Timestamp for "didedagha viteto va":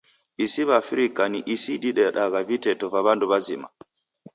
1.83-2.99